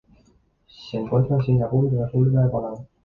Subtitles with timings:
[0.65, 2.87] Se encuentra en Singapur y República de Palau.